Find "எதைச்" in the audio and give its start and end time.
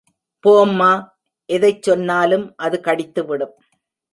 1.45-1.83